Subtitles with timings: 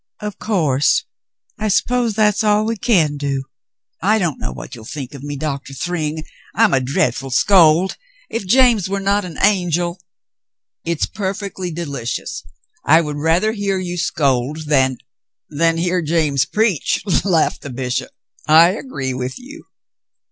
[0.19, 1.05] "Of course.
[1.59, 3.43] I suppose that's all we can do.
[4.01, 5.35] I— don't know what you'll think of me.
[5.37, 6.23] Doctor Thryng;
[6.55, 7.97] I'm a dreadful scold.
[8.27, 10.01] If James were not an angel
[10.91, 12.41] —""It's perfectly delicious.
[12.83, 14.97] I would rather hear you scold than
[15.51, 18.09] —""Than hear James preach," laughed the bishop.
[18.47, 19.65] "I agree with you."